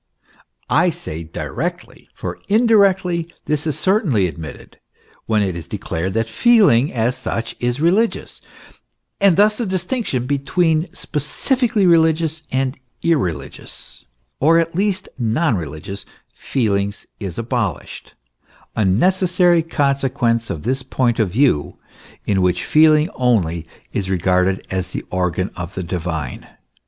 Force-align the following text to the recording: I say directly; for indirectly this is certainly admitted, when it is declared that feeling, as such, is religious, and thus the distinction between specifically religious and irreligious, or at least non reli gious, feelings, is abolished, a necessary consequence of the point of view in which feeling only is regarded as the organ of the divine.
I 0.67 0.89
say 0.89 1.21
directly; 1.23 2.09
for 2.15 2.39
indirectly 2.47 3.31
this 3.45 3.67
is 3.67 3.77
certainly 3.77 4.25
admitted, 4.27 4.79
when 5.27 5.43
it 5.43 5.55
is 5.55 5.67
declared 5.67 6.15
that 6.15 6.27
feeling, 6.27 6.91
as 6.91 7.15
such, 7.15 7.55
is 7.59 7.79
religious, 7.79 8.41
and 9.19 9.37
thus 9.37 9.59
the 9.59 9.65
distinction 9.67 10.25
between 10.25 10.91
specifically 10.91 11.85
religious 11.85 12.47
and 12.51 12.79
irreligious, 13.03 14.07
or 14.39 14.57
at 14.57 14.73
least 14.73 15.07
non 15.19 15.55
reli 15.55 15.83
gious, 15.83 16.03
feelings, 16.33 17.05
is 17.19 17.37
abolished, 17.37 18.15
a 18.75 18.83
necessary 18.83 19.61
consequence 19.61 20.49
of 20.49 20.63
the 20.63 20.83
point 20.89 21.19
of 21.19 21.29
view 21.29 21.77
in 22.25 22.41
which 22.41 22.65
feeling 22.65 23.07
only 23.13 23.67
is 23.93 24.09
regarded 24.09 24.65
as 24.71 24.89
the 24.89 25.03
organ 25.11 25.51
of 25.55 25.75
the 25.75 25.83
divine. 25.83 26.47